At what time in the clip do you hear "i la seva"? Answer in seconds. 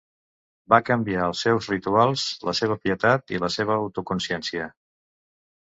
3.37-3.81